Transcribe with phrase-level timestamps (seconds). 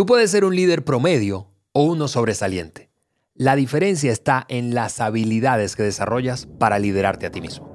[0.00, 2.88] Tú puedes ser un líder promedio o uno sobresaliente.
[3.34, 7.69] La diferencia está en las habilidades que desarrollas para liderarte a ti mismo.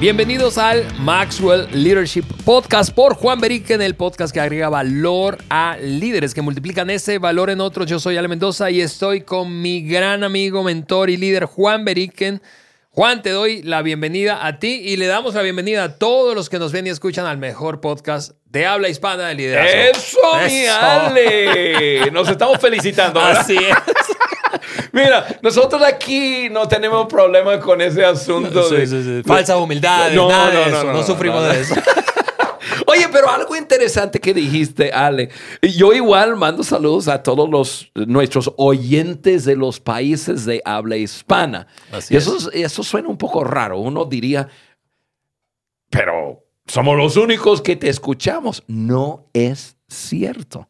[0.00, 6.34] Bienvenidos al Maxwell Leadership Podcast por Juan Beriken, el podcast que agrega valor a líderes
[6.34, 7.88] que multiplican ese valor en otros.
[7.88, 12.40] Yo soy Ale Mendoza y estoy con mi gran amigo, mentor y líder Juan Beriken.
[12.90, 16.48] Juan, te doy la bienvenida a ti y le damos la bienvenida a todos los
[16.48, 19.98] que nos ven y escuchan al mejor podcast de habla hispana de liderazgo.
[19.98, 22.08] ¡Eso, mi Ale!
[22.12, 23.18] Nos estamos felicitando.
[23.18, 23.40] ¿verdad?
[23.40, 23.74] Así es.
[24.92, 28.68] Mira, nosotros aquí no tenemos problema con ese asunto.
[28.70, 29.22] de, Sí, sí, sí.
[29.26, 31.06] Falsa humildad, No, nada no, de no, eso.
[31.14, 31.74] sufrimos de eso.
[32.86, 35.28] Oye, pero algo interesante que dijiste, Ale.
[35.76, 41.66] Yo igual mando saludos a todos los nuestros oyentes de los países de habla hispana.
[41.92, 43.78] Así y eso, es- eso suena un poco raro.
[43.78, 44.48] Uno diría,
[45.90, 48.62] pero somos los únicos que te escuchamos.
[48.66, 50.68] No es cierto.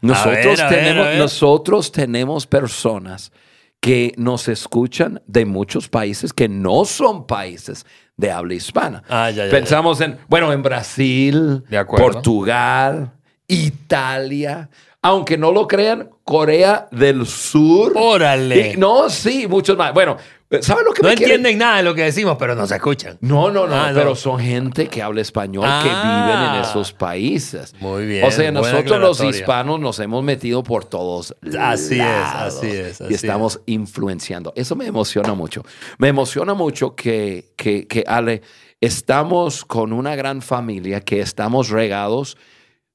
[0.00, 1.18] Nosotros, ver, a ver, tenemos, a ver.
[1.18, 3.32] nosotros tenemos personas
[3.80, 7.86] que nos escuchan de muchos países que no son países
[8.16, 9.02] de habla hispana.
[9.08, 12.02] Ah, ya, ya, Pensamos en, bueno, en Brasil, De.
[12.02, 13.12] Portugal,
[13.46, 14.68] Italia,
[15.02, 17.92] aunque no lo crean, Corea del Sur.
[17.94, 18.72] Órale.
[18.72, 19.94] Y- no, sí, muchos más.
[19.94, 20.16] Bueno,
[20.60, 23.18] ¿sabes lo que No me entienden nada de lo que decimos, pero nos escuchan.
[23.20, 23.98] no, no, no, Ah, no.
[23.98, 26.24] pero son gente que habla español que Ah.
[26.26, 27.74] viven en esos países.
[27.80, 29.30] Muy bien, O sea, buena nosotros los aclaratoria.
[29.40, 34.52] hispanos nos hemos metido por todos Así es, lados así es, así y estamos influenciando.
[34.56, 35.64] Eso me emociona mucho.
[35.98, 38.42] Me emociona mucho que, que, que, Ale,
[38.80, 42.36] estamos con una gran familia, que estamos regados,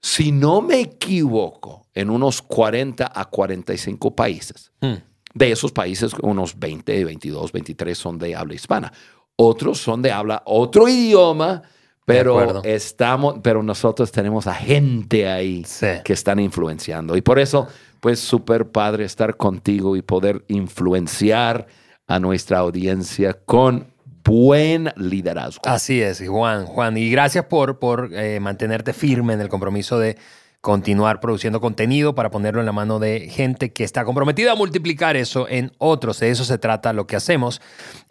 [0.02, 4.72] si no me equivoco, en unos 40 a 45 países.
[4.82, 4.96] Hmm.
[5.34, 8.92] De esos países, unos 20, 22, 23 son de habla hispana.
[9.36, 11.62] Otros son de habla otro idioma,
[12.06, 15.88] pero estamos, pero nosotros tenemos a gente ahí Sí.
[16.04, 17.16] que están influenciando.
[17.16, 17.68] Y por eso,
[18.00, 21.68] pues súper padre estar contigo y poder influenciar
[22.08, 23.88] a nuestra audiencia con
[24.24, 25.62] buen liderazgo.
[25.66, 26.98] Así es, Juan, Juan.
[26.98, 30.18] Y gracias por, por eh, mantenerte firme en el compromiso de
[30.62, 35.18] continuar produciendo contenido para ponerlo en la mano de gente que está comprometida a multiplicar
[35.18, 36.20] eso en otros.
[36.20, 37.62] De eso se trata lo que hacemos.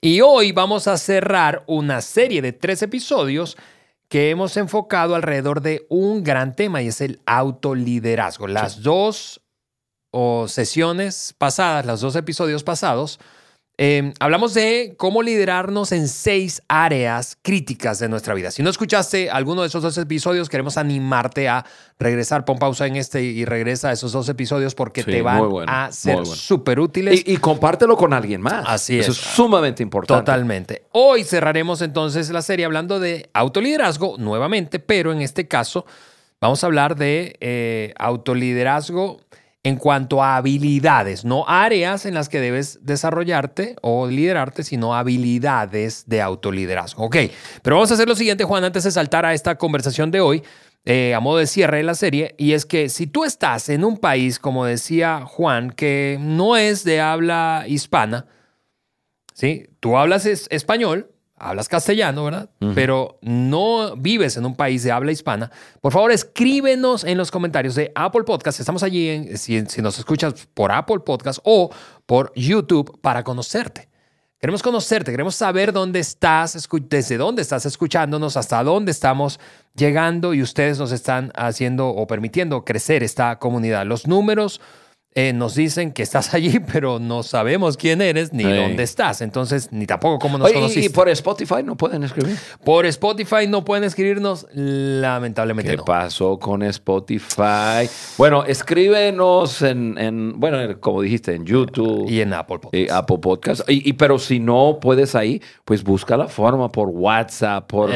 [0.00, 3.56] Y hoy vamos a cerrar una serie de tres episodios
[4.08, 8.48] que hemos enfocado alrededor de un gran tema y es el autoliderazgo.
[8.48, 9.40] Las dos
[10.10, 13.20] o sesiones pasadas, los dos episodios pasados,
[13.82, 18.50] eh, hablamos de cómo liderarnos en seis áreas críticas de nuestra vida.
[18.50, 21.64] Si no escuchaste alguno de esos dos episodios, queremos animarte a
[21.98, 25.48] regresar, pon pausa en este y regresa a esos dos episodios porque Sí, te van
[25.48, 26.30] bueno, a ser bueno.
[26.30, 27.22] súper útiles.
[27.26, 28.64] Y, y compártelo con alguien más.
[28.68, 29.18] Así Eso es.
[29.18, 30.26] es sumamente importante.
[30.26, 30.82] Totalmente.
[30.92, 35.86] Hoy cerraremos entonces la serie hablando de autoliderazgo nuevamente, pero en este caso
[36.38, 39.22] vamos a hablar de eh, autoliderazgo
[39.62, 46.04] en cuanto a habilidades, no áreas en las que debes desarrollarte o liderarte, sino habilidades
[46.08, 47.04] de autoliderazgo.
[47.04, 47.16] Ok,
[47.62, 50.42] pero vamos a hacer lo siguiente, Juan, antes de saltar a esta conversación de hoy,
[50.86, 53.84] eh, a modo de cierre de la serie, y es que si tú estás en
[53.84, 58.24] un país, como decía Juan, que no es de habla hispana,
[59.34, 59.68] ¿sí?
[59.80, 61.10] Tú hablas es- español,
[61.40, 62.50] hablas castellano, ¿verdad?
[62.74, 65.50] Pero no vives en un país de habla hispana.
[65.80, 68.60] Por favor, escríbenos en los comentarios de Apple Podcast.
[68.60, 71.70] Estamos allí, en, si, si nos escuchas por Apple Podcast o
[72.04, 73.88] por YouTube para conocerte.
[74.38, 79.38] Queremos conocerte, queremos saber dónde estás, desde dónde estás escuchándonos, hasta dónde estamos
[79.74, 83.84] llegando y ustedes nos están haciendo o permitiendo crecer esta comunidad.
[83.84, 84.62] Los números
[85.14, 88.52] eh, nos dicen que estás allí, pero no sabemos quién eres ni Sí.
[88.52, 89.20] dónde estás.
[89.22, 90.86] Entonces, ni tampoco cómo nos Oye, conociste.
[90.86, 92.36] y por Spotify no pueden escribir.
[92.64, 95.84] Por Spotify no pueden escribirnos, lamentablemente ¿Qué no.
[95.84, 97.88] pasó con Spotify?
[98.18, 102.08] Bueno, escríbenos en, en, bueno, en- como dijiste, en YouTube.
[102.08, 102.74] Y en Apple Podcast.
[102.74, 103.68] y Apple Podcast.
[103.70, 107.90] Y, y- pero si no puedes ahí, pues busca la forma por WhatsApp, por,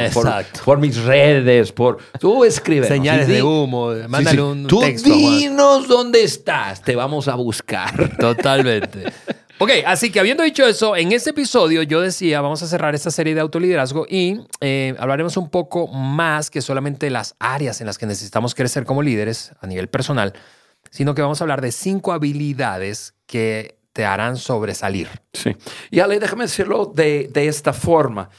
[0.65, 2.87] por, mis redes, por tú escribe.
[2.87, 5.09] Señales de humo, mándale un Tú texto.
[5.09, 5.37] Juan.
[5.37, 8.17] dinos dónde estás, te vamos a buscar.
[8.19, 9.03] Totalmente.
[9.59, 13.11] Ok, así que habiendo dicho eso, en este episodio yo decía, vamos a cerrar esta
[13.11, 17.97] serie de autoliderazgo y eh, hablaremos un poco más que solamente las áreas en las
[17.97, 20.33] que necesitamos crecer como líderes a nivel personal,
[20.89, 25.07] sino que vamos a hablar de cinco habilidades que te harán sobresalir.
[25.31, 25.55] Sí.
[25.91, 28.29] Y Ale, déjame decirlo de, de esta forma.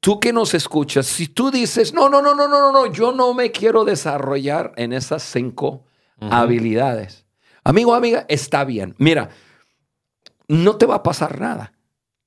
[0.00, 3.12] Tú que nos escuchas, si tú dices, no, no, no, no, no, no, no, yo
[3.12, 5.84] no me quiero desarrollar en esas cinco
[6.20, 7.27] habilidades.
[7.64, 8.94] Amigo, amiga, está bien.
[8.98, 9.30] Mira,
[10.48, 11.72] no te va a pasar nada.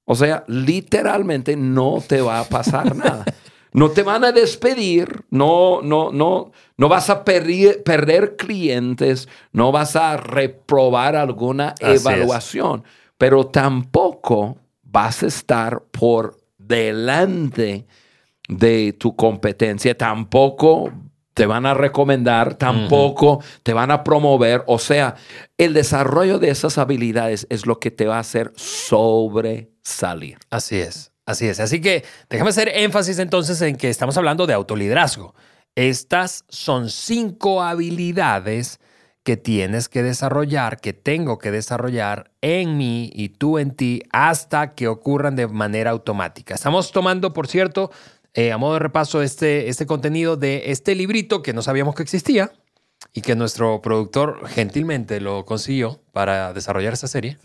[0.06, 3.25] O sea, literalmente no te va a pasar nada.
[3.74, 9.72] No te van a despedir, no, no, no, no vas a perder, perder clientes, no
[9.72, 12.83] vas a reprobar alguna evaluación,
[13.18, 17.88] pero tampoco vas a estar por delante
[18.50, 20.92] de tu competencia, tampoco
[21.33, 24.63] te van a recomendar, tampoco te van a promover.
[24.68, 25.16] O sea,
[25.57, 30.38] el desarrollo de esas habilidades es lo que te va a hacer sobresalir.
[30.50, 31.60] Así es, así es.
[31.60, 35.33] Así que déjame hacer énfasis entonces en que estamos hablando de autoliderazgo.
[35.75, 38.80] Estas son cinco habilidades
[39.24, 44.74] que tienes que desarrollar, que tengo que desarrollar en mí y tú en ti hasta
[44.74, 46.56] que ocurran de manera automática.
[46.56, 47.92] Estamos tomando, por cierto,
[48.33, 52.04] eh, a modo de repaso, este, este contenido de este librito que no sabíamos que
[52.04, 52.51] existía
[53.13, 57.38] y que nuestro productor gentilmente lo consiguió para desarrollar esta serie.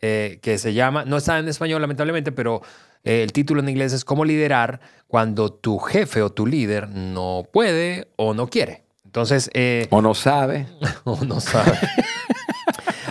[0.00, 2.60] Eh, que se llama, no está en español lamentablemente, pero
[3.04, 7.46] eh, el título en inglés es Cómo liderar cuando tu jefe o tu líder no
[7.50, 8.84] puede o no quiere.
[9.04, 9.50] Entonces...
[9.90, 10.66] o no sabe.
[11.04, 11.78] o no sabe.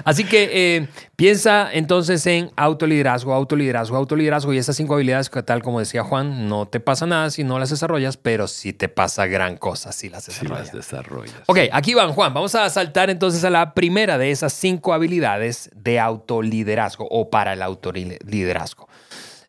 [0.06, 5.62] Así que eh, piensa entonces en autoliderazgo, autoliderazgo, autoliderazgo y esas cinco habilidades que tal
[5.62, 9.26] como decía Juan, no te pasa nada si no las desarrollas, pero sí te pasa
[9.28, 10.70] gran cosa si las desarrollas.
[10.70, 11.36] Si las desarrollas.
[11.48, 15.70] Ok, aquí van Juan, vamos a saltar entonces a la primera de esas cinco habilidades
[15.76, 18.88] de autoliderazgo o para el autoliderazgo.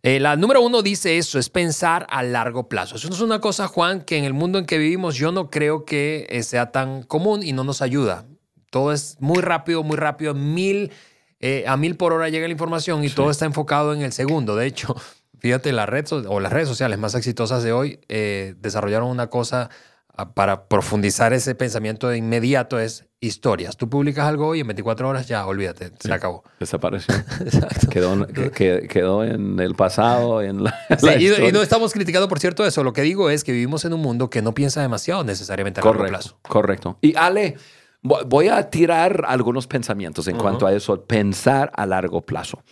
[0.05, 2.97] Eh, la número uno dice eso, es pensar a largo plazo.
[2.97, 5.85] Eso es una cosa, Juan, que en el mundo en que vivimos yo no creo
[5.85, 8.25] que eh, sea tan común y no nos ayuda.
[8.73, 10.33] Todo es muy rápido, muy rápido.
[10.33, 10.93] Mil,
[11.41, 14.57] eh, a mil por hora llega la información y todo está enfocado en el segundo.
[14.57, 14.97] De hecho,
[15.41, 19.69] fíjate, la red o las redes sociales más exitosas de hoy eh, desarrollaron una cosa
[20.17, 23.77] ah, para profundizar ese pensamiento de inmediato es historias.
[23.77, 26.43] Tú publicas algo hoy en 24 horas, ya olvídate, se acabó.
[26.59, 27.15] Desapareció.
[27.41, 27.91] Exacto.
[27.91, 28.27] Quedó,
[28.89, 30.75] quedó, en el pasado, en la,
[31.19, 32.83] y, y, no estamos criticando, por cierto, eso.
[32.83, 35.85] Lo que digo es que vivimos en un mundo que no piensa demasiado necesariamente a
[35.85, 36.39] largo plazo.
[36.41, 36.97] Correcto.
[37.03, 37.59] Y Ale,
[38.03, 42.63] Voy a tirar algunos pensamientos en cuanto a eso, pensar a largo plazo.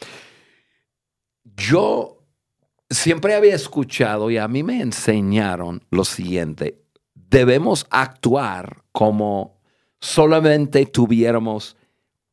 [1.44, 2.24] Yo
[2.88, 6.82] siempre había escuchado y a mí me enseñaron lo siguiente,
[7.14, 9.60] debemos actuar como
[10.00, 11.76] solamente tuviéramos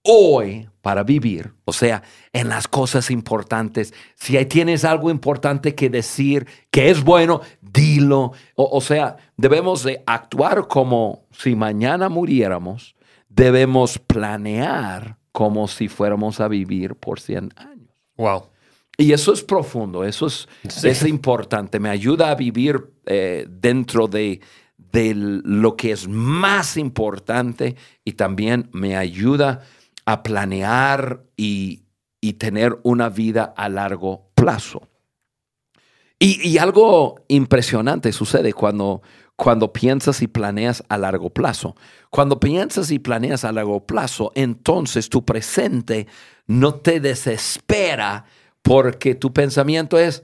[0.02, 2.02] hoy para vivir, o sea,
[2.32, 3.94] en las cosas importantes.
[4.16, 8.32] Si tienes algo importante que decir, que es bueno, dilo.
[8.56, 12.96] O, sea, debemos de actuar como si mañana muriéramos.
[13.28, 17.92] Debemos planear como si fuéramos a vivir por 100 años.
[18.16, 18.44] Wow.
[18.98, 20.48] Y eso es profundo, eso es,
[20.86, 21.82] es importante.
[21.82, 24.40] Me ayuda a vivir eh, dentro de,
[24.78, 27.76] de lo que es más importante
[28.06, 29.77] y también me ayuda a
[30.24, 31.84] planear y,
[32.40, 34.82] tener una vida a largo plazo.
[36.20, 39.02] Y, algo impresionante sucede cuando,
[39.38, 41.76] cuando piensas y planeas a largo plazo.
[42.10, 46.08] Cuando piensas y planeas a largo plazo, entonces tu presente
[46.48, 48.26] no te desespera
[48.62, 50.24] porque tu pensamiento es,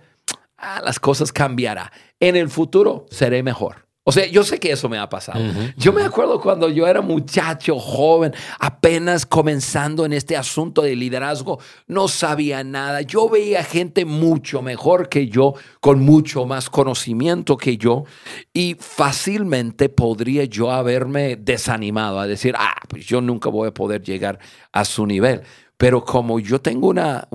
[0.58, 1.90] ah, las cosas cambiarán.
[2.20, 3.83] En el futuro seré mejor.
[4.06, 5.40] O sea, yo sé que eso me ha pasado.
[5.78, 11.60] yo me acuerdo cuando yo era muchacho, joven, apenas comenzando en este asunto de liderazgo,
[11.88, 13.02] no sabía nada.
[13.02, 18.04] Yo veía gente mucho mejor que yo, con mucho más conocimiento que yo,
[18.52, 24.02] y fácilmente podría yo haberme desanimado a decir, ah, pues yo nunca voy a poder
[24.04, 24.38] llegar
[24.74, 25.44] a su nivel.
[25.78, 27.30] Pero como yo tengo una,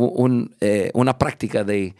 [0.61, 1.95] eh, una práctica de,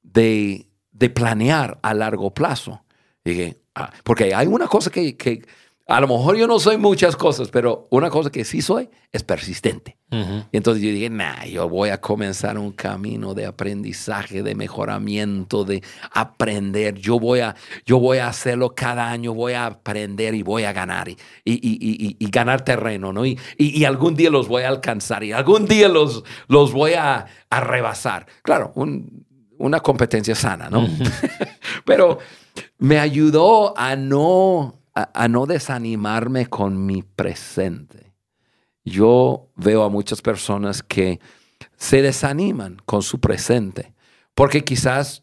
[0.00, 2.84] de, de planear a largo plazo,
[3.24, 5.42] dije, Ah, porque hay una cosa que, que,
[5.88, 9.22] a lo mejor yo no soy muchas cosas, pero una cosa que sí soy es
[9.22, 9.98] persistente.
[10.10, 15.64] Y entonces yo dije, nah, yo voy a comenzar un camino de aprendizaje, de mejoramiento,
[15.64, 16.96] de aprender.
[16.96, 20.72] Yo voy a, yo voy a hacerlo cada año, voy a aprender y voy a
[20.74, 23.24] ganar y, y, y, y ganar terreno, ¿no?
[23.24, 23.38] Y,
[23.86, 28.26] algún día los voy a alcanzar y algún día los, los voy a, a rebasar.
[28.42, 29.24] Claro, un,
[29.58, 30.86] una competencia sana, ¿no?
[31.86, 32.18] pero
[32.78, 38.12] me ayudó a no, a, no desanimarme con mi presente.
[38.84, 41.20] Yo veo a muchas personas que
[41.76, 43.94] se desaniman con su presente,
[44.34, 45.22] porque quizás,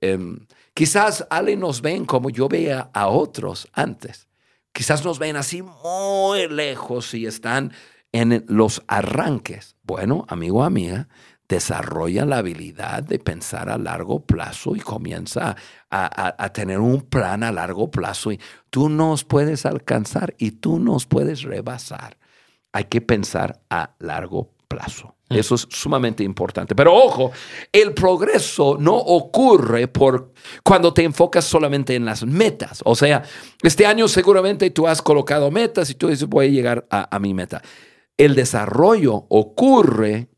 [0.00, 4.28] em, quizás alguien nos ven como yo veía a otros antes.
[4.72, 7.72] Quizás nos ven así muy lejos y están
[8.12, 9.76] en los arranques.
[9.82, 11.08] Bueno, amigo, amiga,
[11.48, 15.56] desarrolla la habilidad de pensar a largo plazo y comienza
[15.90, 21.06] a, tener un plan a largo plazo y tú nos puedes alcanzar y tú nos
[21.06, 22.18] puedes rebasar.
[22.72, 25.14] Hay que pensar a largo plazo.
[25.28, 26.74] Eso es sumamente importante.
[26.74, 27.32] Pero ojo,
[27.72, 32.80] el progreso no ocurre por cuando te enfocas solamente en las metas.
[32.84, 33.24] O sea,
[33.62, 37.18] este año seguramente tú has colocado metas y tú dices, voy a llegar a, a
[37.18, 37.60] mi meta.
[38.16, 40.28] El desarrollo ocurre,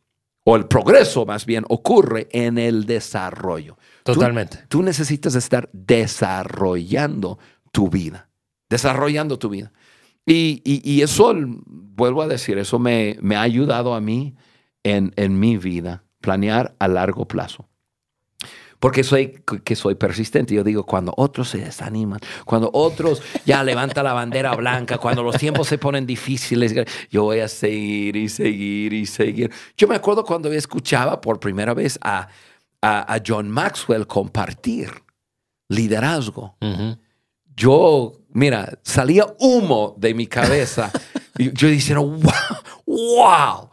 [0.51, 3.77] o el progreso más bien, ocurre en el desarrollo.
[4.03, 4.65] Tú- Totalmente.
[4.69, 7.39] Tú, necesitas estar desarrollando
[7.73, 8.29] tu vida,
[8.71, 9.73] desarrollando tu vida.
[10.27, 14.37] Y, y- y eso, vuelvo a decir, eso me, me ha ayudado a mí
[14.85, 17.69] en, en mi vida, planear a largo plazo.
[18.79, 20.55] Porque soy, que soy persistente.
[20.55, 25.37] Yo digo, cuando otros se desaniman, cuando otros ya levantan la bandera blanca, cuando los
[25.37, 26.75] tiempos se ponen difíciles,
[27.11, 29.51] yo voy a seguir y seguir y seguir.
[29.77, 32.29] Yo me acuerdo cuando escuchaba por primera vez a,
[32.81, 34.91] a, a John Maxwell compartir
[35.69, 36.57] liderazgo.
[37.57, 40.91] Yo, mira, salía humo de mi cabeza.
[41.39, 42.33] y yo diciendo, wow,
[42.87, 43.71] wow,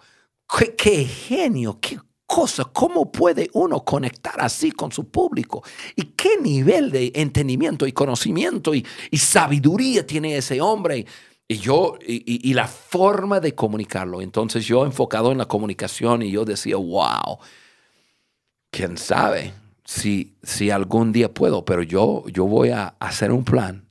[0.57, 5.63] qué, qué genio, qué cosa, cómo puede uno conectar así con su público
[5.95, 8.85] y qué nivel de entendimiento y conocimiento y,
[9.17, 11.05] sabiduría tiene ese hombre.
[11.47, 14.21] Y yo, y la forma de comunicarlo.
[14.21, 17.37] Entonces yo enfocado en la comunicación y yo decía, wow,
[18.71, 19.53] quién sabe
[19.85, 23.87] si, si algún día puedo, pero yo, yo voy a hacer un plan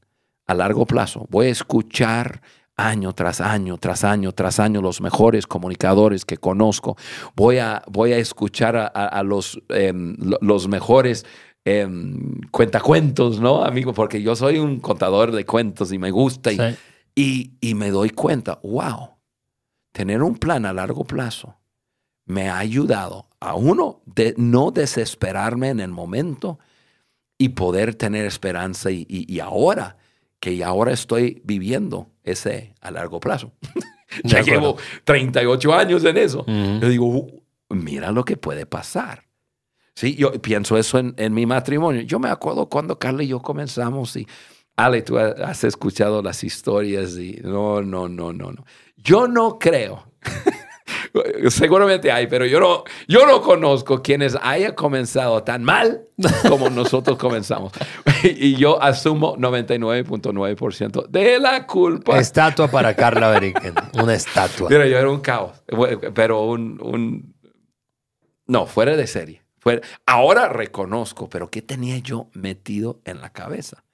[0.46, 1.26] a largo plazo.
[1.30, 2.42] Voy a escuchar
[2.76, 6.96] año tras año, tras año, tras año los mejores comunicadores que conozco.
[7.36, 11.24] Voy a, voy a escuchar a, a- a los, em, lo- los mejores
[11.64, 13.94] em, cuentacuentos, ¿no, amigo?
[13.94, 16.52] Porque yo soy un contador de cuentos y me gusta.
[16.52, 16.76] Y, Sí.
[17.62, 19.10] y, y me doy cuenta, wow,
[19.92, 21.56] tener un plan a largo plazo
[22.26, 26.58] me ha ayudado a uno de no desesperarme en el momento
[27.38, 29.96] y poder tener esperanza y, y- y ahora
[30.44, 33.52] que ahora estoy viviendo ese a largo plazo.
[34.24, 36.44] Ya llevo 38 años en eso.
[36.46, 39.24] Yo digo, "Uh, mira lo que puede pasar.
[39.94, 42.02] Sí, yo pienso eso en, en mi matrimonio.
[42.02, 44.26] Yo me acuerdo cuando Carla y yo comenzamos y,
[44.76, 48.64] Ale, tú ha- has escuchado las historias y no, no, no, no, no.
[48.98, 50.04] Yo no creo.
[51.50, 56.08] Seguramente hay, pero yo no, yo no conozco quienes haya comenzado tan mal
[56.48, 57.72] como nosotros comenzamos.
[58.24, 62.18] y yo asumo 99.9% de la culpa.
[62.18, 63.74] Estatua para Carla Beriken.
[64.02, 64.68] Una estatua.
[64.68, 65.62] Mira, yo era un caos,
[66.14, 67.34] pero un, un-
[68.46, 69.42] no, fuera de serie.
[69.58, 73.84] Fuera- Ahora reconozco, pero ¿qué tenía yo metido en la cabeza?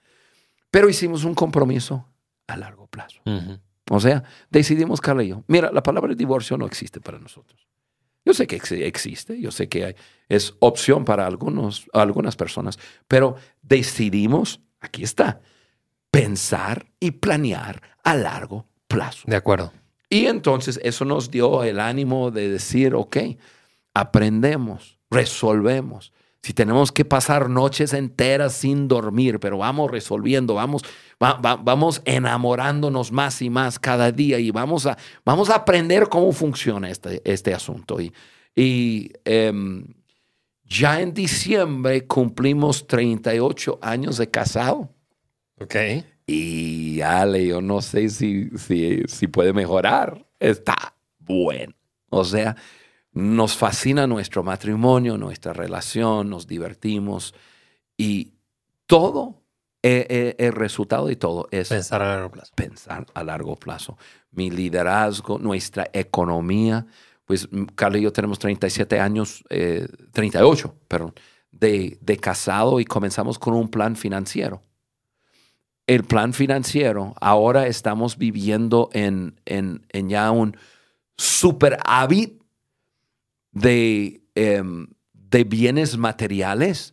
[0.71, 2.09] Pero hicimos un compromiso
[2.47, 3.21] a largo plazo.
[3.27, 3.59] Ujú.
[3.93, 7.67] O sea, decidimos, Carla y yo, mira, la palabra divorcio no existe para nosotros.
[8.25, 9.95] Yo sé que ex- existe, yo sé que hay-
[10.29, 12.79] es opción para algunos, algunas personas,
[13.09, 15.41] pero decidimos, aquí está,
[16.13, 19.25] pensar y planear a largo plazo.
[19.27, 19.73] De acuerdo.
[20.09, 23.17] Y entonces eso nos dio el ánimo de decir, ok,
[23.95, 26.13] aprendemos, resolvemos.
[26.43, 30.83] Si tenemos que pasar noches enteras sin dormir, pero vamos resolviendo, vamos,
[31.23, 36.09] va- va- vamos enamorándonos más y más cada día y vamos a, vamos a aprender
[36.09, 38.01] cómo funciona este, este asunto.
[38.01, 38.13] Y,
[38.57, 39.85] y em,
[40.65, 44.95] ya en diciembre cumplimos 38 años de casado.
[45.61, 45.77] Ok.
[46.27, 50.25] Y Ale, yo no sé si, si, si puede mejorar.
[50.39, 51.75] Está bueno.
[52.09, 52.57] O sea,
[53.13, 57.35] nos fascina nuestro matrimonio, nuestra relación, nos divertimos
[57.97, 58.33] y
[58.87, 59.43] todo,
[59.83, 62.53] eh, eh, el resultado de todo es Pensar a largo plazo.
[62.55, 63.97] pensar a largo plazo.
[64.31, 66.87] Mi liderazgo, nuestra economía,
[67.25, 71.15] pues mm, Carla y yo tenemos 37 años, eh, 38, perdón,
[71.51, 74.63] de, de casado y comenzamos con un plan financiero.
[75.87, 80.57] El plan financiero, ahora estamos viviendo en, en, en ya un
[81.17, 82.40] superávit
[83.53, 86.93] de, em, de bienes materiales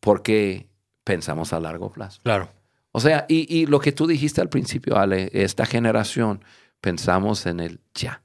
[0.00, 0.68] porque
[1.04, 2.20] pensamos a largo plazo.
[2.22, 2.48] Claro.
[2.92, 6.44] O sea, y, y lo que tú dijiste al principio, Ale, esta generación
[6.80, 8.22] pensamos en el ya.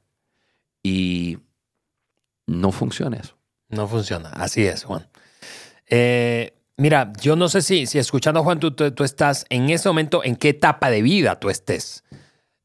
[0.84, 1.38] Y
[2.46, 3.38] no funciona eso.
[3.70, 4.30] No funciona.
[4.30, 5.08] Así es, Juan.
[5.88, 9.70] Eh, mira, yo no sé si, si escuchando a Juan, tú, tú, tú estás en
[9.70, 12.04] ese momento, en qué etapa de vida tú estés.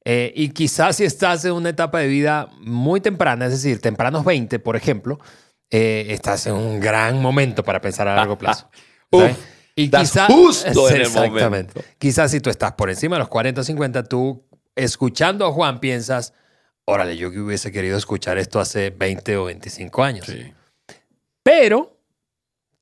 [0.05, 4.25] Eh, y quizás si estás en una etapa de vida muy temprana, es decir, tempranos
[4.25, 5.21] 20, por ejemplo,
[5.71, 8.69] eh, estás en un gran momento para pensar a largo plazo.
[9.75, 11.45] Y estás justo en el Exactamente.
[11.45, 11.81] momento.
[11.99, 14.45] Quizás si tú estás por encima de los 40 o 50, tú
[14.77, 16.35] escuchando a Juan piensas,
[16.85, 20.27] órale, yo que hubiese querido escuchar esto hace 20 o 25 años.
[21.43, 21.99] Pero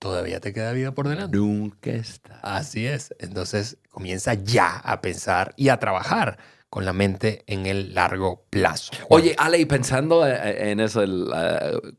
[0.01, 1.37] todavía te queda vida por delante.
[1.37, 2.41] Nunca está.
[2.43, 3.15] Así es.
[3.21, 6.39] Entonces comienza ya a pensar y a trabajar
[6.71, 8.93] con la mente en el largo plazo.
[9.09, 11.09] Oye, Ale, y pensando eh, en eso, eh,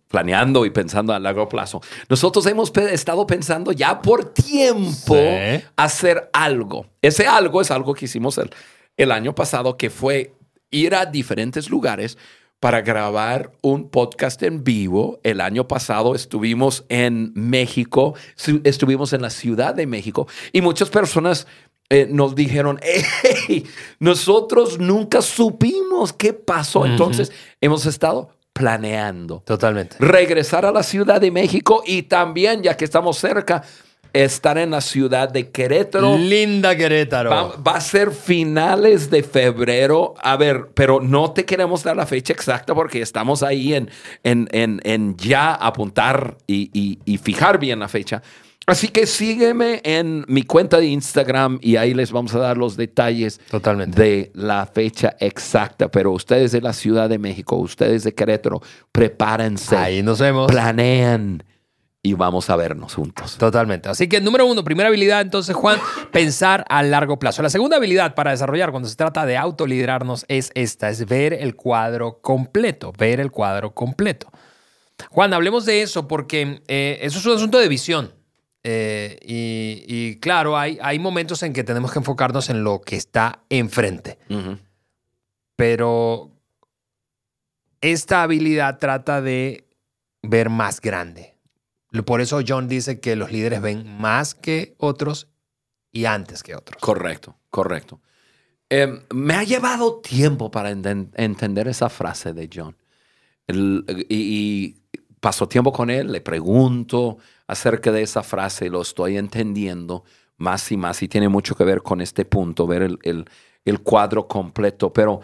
[0.07, 5.17] planeando y pensando a largo plazo, nosotros hemos estado pensando ya por tiempo
[5.75, 6.87] hacer algo.
[7.01, 8.49] Ese algo es algo que hicimos el,
[8.95, 10.33] el año pasado, que fue
[10.71, 12.17] ir a diferentes lugares
[12.61, 15.19] para grabar un podcast en vivo.
[15.23, 18.13] El año pasado estuvimos en México,
[18.63, 21.47] estuvimos en la Ciudad de México y muchas personas
[21.91, 22.79] eh, nos dijeron,
[23.48, 23.65] hey,
[24.00, 26.86] nosotros nunca supimos qué pasó.
[26.86, 29.43] Entonces, hemos estado planeando.
[29.45, 29.98] Totalmente.
[30.00, 33.63] Regresar a la Ciudad de México y también, ya que estamos cerca,
[34.13, 36.17] estar en la ciudad de Querétaro.
[36.17, 37.62] Linda Querétaro.
[37.62, 40.13] Va, a ser finales de febrero.
[40.24, 43.89] A ver, pero no te queremos dar la fecha exacta porque estamos ahí en,
[44.24, 48.21] en, en, ya apuntar y, y fijar bien la fecha.
[48.71, 52.77] Así que sígueme en mi cuenta de Instagram y ahí les vamos a dar los
[52.77, 54.01] detalles Totalmente.
[54.01, 55.91] de la fecha exacta.
[55.91, 58.61] Pero ustedes de la Ciudad de México, ustedes de Querétaro,
[58.93, 59.75] prepárense.
[59.75, 60.49] Ahí nos vemos.
[60.49, 61.43] Planean
[62.01, 63.35] y vamos a vernos juntos.
[63.37, 63.89] Totalmente.
[63.89, 65.77] Así que número uno, primera habilidad, entonces Juan,
[66.13, 67.43] pensar a largo plazo.
[67.43, 71.57] La segunda habilidad para desarrollar cuando se trata de autoliderarnos es esta, es ver el
[71.57, 74.31] cuadro completo, ver el cuadro completo.
[75.09, 78.20] Juan, hablemos de eso porque eh, eso es un asunto de visión.
[78.63, 83.44] Eh, y, claro, hay, hay momentos en que tenemos que enfocarnos en lo que está
[83.50, 84.20] enfrente.
[85.56, 86.32] Pero
[87.82, 89.68] esta habilidad trata de
[90.22, 91.38] ver más grande.
[92.06, 95.27] Por eso John dice que los líderes ven más que otros
[95.91, 96.82] y antes que otros.
[96.82, 98.00] Correcto, correcto.
[98.70, 102.77] Em, me ha llevado tiempo para entender esa frase de John.
[103.48, 104.80] y, y,
[105.21, 110.03] paso tiempo con él, le pregunto, acerca de esa frase, lo estoy entendiendo
[110.37, 113.25] más y más y tiene mucho que ver con este punto, ver el,
[113.63, 114.91] el, cuadro completo.
[114.91, 115.21] Pero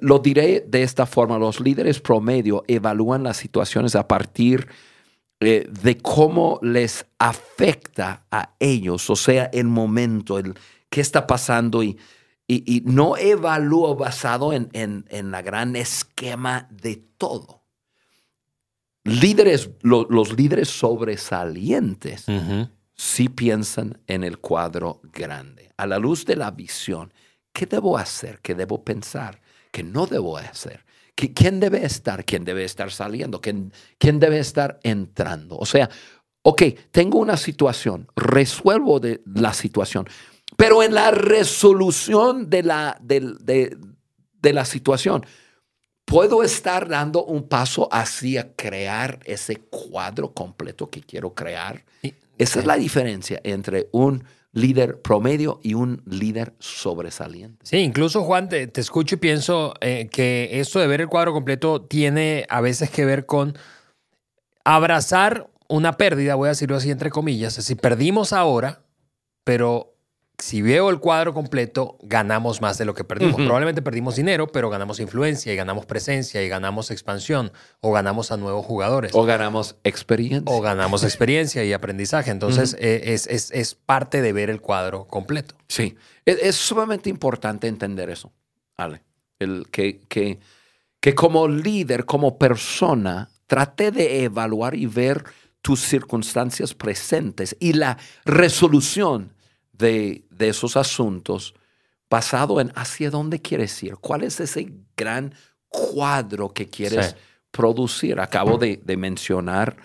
[0.00, 4.66] lo diré de esta forma, los líderes promedio evalúan las situaciones a partir
[5.40, 10.54] eh, de cómo les afecta a ellos, o sea, el momento, el
[10.88, 11.98] qué está pasando y,
[12.46, 17.63] y, no evalúo basado en, en, en la gran esquema de todo
[19.04, 22.26] líderes, los líderes sobresalientes
[22.94, 25.70] sí piensan en el cuadro grande.
[25.76, 27.12] A la luz de la visión,
[27.52, 28.40] ¿qué debo hacer?
[28.40, 29.40] ¿Qué debo pensar?
[29.70, 30.84] ¿Qué no debo hacer?
[31.14, 32.24] ¿Quién debe estar?
[32.24, 33.40] ¿Quién debe estar saliendo?
[33.40, 35.56] ¿Quién, quién debe estar entrando?
[35.56, 35.88] O sea,
[36.42, 40.08] ok, tengo una situación, resuelvo de la situación,
[40.56, 43.76] pero en la resolución de la, de,
[44.40, 45.24] de la situación,
[46.04, 51.84] puedo estar dando un paso hacia crear ese cuadro completo que quiero crear.
[52.38, 57.66] Esa es la diferencia entre un líder promedio y un líder sobresaliente.
[57.66, 61.82] Sí, incluso Juan, te, escucho y pienso eh, que esto de ver el cuadro completo
[61.82, 63.58] tiene a veces que ver con
[64.64, 68.84] abrazar una pérdida, voy a decirlo así entre comillas, si perdimos ahora,
[69.42, 69.93] pero
[70.44, 73.36] si veo el cuadro completo, ganamos más de lo que perdimos.
[73.36, 78.36] Probablemente perdimos dinero, pero ganamos influencia y ganamos presencia y ganamos expansión o ganamos a
[78.36, 79.12] nuevos jugadores.
[79.14, 80.54] O ganamos experiencia.
[80.54, 82.30] O ganamos experiencia y aprendizaje.
[82.30, 85.54] Entonces, eh, es, es, parte de ver el cuadro completo.
[85.66, 88.30] Sí, es, sumamente importante entender eso,
[88.76, 89.02] Ale.
[89.38, 90.40] El que, que,
[91.00, 95.24] que como líder, como persona, trate de evaluar y ver
[95.62, 99.32] tus circunstancias presentes y la resolución
[99.78, 101.54] de, esos asuntos
[102.10, 105.34] basado en hacia dónde quieres ir, cuál es ese gran
[105.68, 107.16] cuadro que quieres
[107.50, 108.20] producir.
[108.20, 109.76] Acabo de, mencionar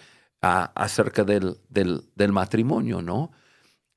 [0.42, 3.32] acerca del, del, matrimonio, ¿no?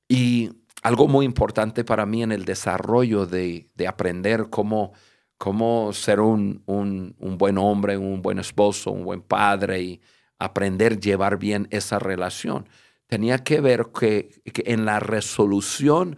[0.07, 0.49] Y
[0.81, 4.93] algo muy importante para mí en el desarrollo de, aprender cómo,
[5.37, 10.01] cómo ser un, un, un, buen hombre, un buen esposo, un buen padre y
[10.39, 12.67] aprender a llevar bien esa relación
[13.13, 16.17] tenía que ver que, en la resolución,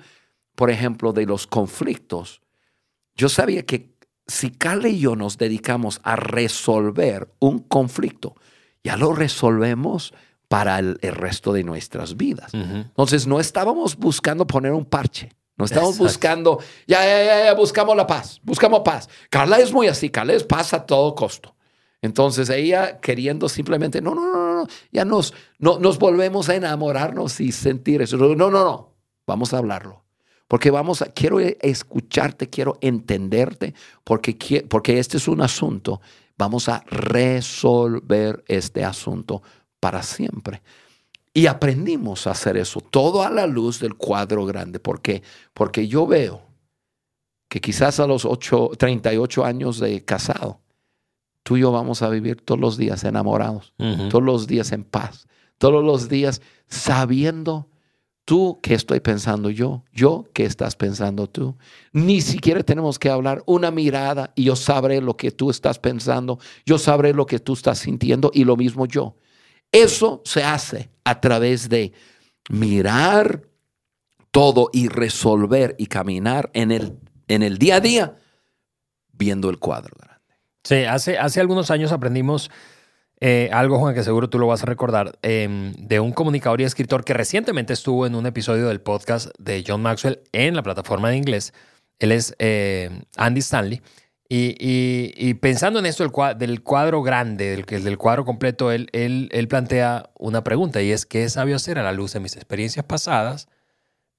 [0.56, 2.42] por ejemplo, de los conflictos,
[3.16, 3.96] yo sabía que
[4.28, 8.36] si Carla y yo nos dedicamos a resolver un conflicto,
[8.84, 10.14] ya lo resolvemos
[10.48, 12.54] para el, resto de nuestras vidas.
[12.54, 15.30] Entonces, no estábamos buscando poner un parche.
[15.58, 19.08] No estábamos buscando, ya, ya, ya, buscamos la paz, buscamos paz.
[19.30, 21.56] Carla es muy así, Carla es paz a todo costo.
[22.02, 27.40] Entonces ella queriendo simplemente, no, no, no, no, ya nos, no, nos volvemos a enamorarnos
[27.40, 28.18] y sentir eso.
[28.18, 28.94] No, no, no,
[29.26, 30.05] vamos a hablarlo.
[30.48, 36.02] Porque vamos a, quiero escucharte, quiero entenderte, porque, porque este es un asunto.
[36.38, 39.42] Vamos a resolver este asunto
[39.80, 40.62] para siempre.
[41.34, 44.80] Y aprendimos a hacer eso, todo a la luz del cuadro grande.
[44.80, 45.22] ¿Por qué?
[45.54, 46.42] Porque yo veo
[47.50, 50.62] que quizás a los 8, 38 años de casado,
[51.44, 53.74] tú y yo vamos a vivir todos los días enamorados,
[54.10, 55.28] todos los días en paz,
[55.58, 57.70] todos los días sabiendo
[58.26, 61.56] tú qué estoy pensando yo, yo qué estás pensando tú.
[61.94, 66.40] Ni siquiera tenemos que hablar una mirada y yo sabré lo que tú estás pensando,
[66.66, 69.16] yo sabré lo que tú estás sintiendo y lo mismo yo.
[69.72, 71.94] Eso se hace a través de
[72.50, 73.44] mirar
[74.32, 78.18] todo y resolver y caminar en el, en el día a día
[79.14, 80.16] viendo el cuadro grande.
[80.64, 82.50] Sí, hace, hace algunos años aprendimos
[83.22, 86.66] eh, algo, Juan, que seguro tú lo vas a recordar, em, de un comunicador y
[86.66, 91.10] escritor que recientemente estuvo en un episodio del podcast de John Maxwell en la plataforma
[91.10, 91.54] de inglés.
[92.00, 93.82] Él es eh, Andy Stanley.
[94.28, 100.10] Y, pensando en esto del cua- del cuadro grande, del, cuadro completo, él, él, plantea
[100.18, 103.48] una pregunta y es, ¿qué sabio hacer a la luz de mis experiencias pasadas,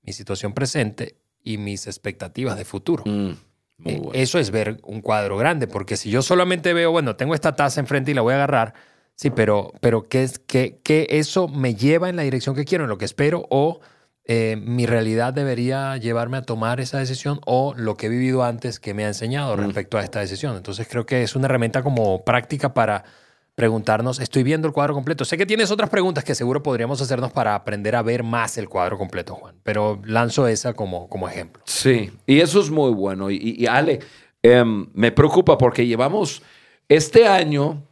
[0.03, 3.03] mi situación presente y mis expectativas de futuro?
[3.05, 3.33] Mm,
[3.79, 4.13] muy Eh, bueno.
[4.15, 7.81] Eso es ver un cuadro grande, porque si yo solamente veo, bueno, tengo esta taza
[7.81, 8.75] enfrente y la voy a agarrar,
[9.15, 12.85] sí, pero, pero ¿qué, es, qué, qué eso me lleva en la dirección que quiero,
[12.85, 13.81] en lo que espero, o
[14.25, 18.81] eh, mi realidad debería llevarme a tomar esa decisión, o lo que he vivido antes
[18.81, 20.57] que me ha enseñado respecto a esta decisión?
[20.57, 23.05] Entonces creo que es una herramienta como práctica para
[23.57, 25.25] preguntarnos, estoy viendo el cuadro completo.
[25.25, 28.69] Sé que tienes otras preguntas que seguro podríamos hacernos para aprender a ver más el
[28.69, 31.63] cuadro completo, Juan, pero lanzo esa como, como ejemplo.
[31.65, 33.31] Sí, y eso es muy bueno.
[33.31, 34.01] Y, Ale,
[34.43, 36.43] em, me preocupa porque llevamos
[36.87, 37.83] este año,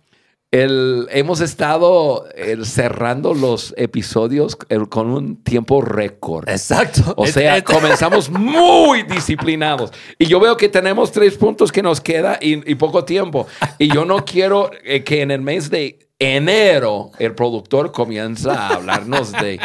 [0.54, 6.48] el, hemos estado el, cerrando los episodios el, con un tiempo récord.
[6.48, 7.12] Exacto.
[7.16, 9.90] O sea, comenzamos muy disciplinados.
[10.16, 13.48] Y yo veo que tenemos tres puntos que nos queda y, y poco tiempo.
[13.78, 18.74] Y yo no quiero eh, que en el mes de enero el productor comienza a
[18.74, 19.58] hablarnos de,